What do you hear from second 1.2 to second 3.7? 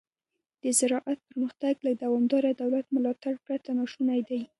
پرمختګ له دوامداره دولت ملاتړ پرته